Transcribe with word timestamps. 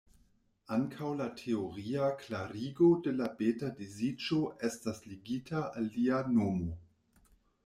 Ankaŭ 0.75 1.09
la 1.17 1.27
teoria 1.41 2.07
klarigo 2.23 2.89
de 3.09 3.13
la 3.19 3.27
beta-disiĝo 3.43 4.41
estas 4.71 5.05
ligita 5.13 5.63
al 5.69 5.89
lia 5.99 6.25
nomo. 6.39 6.73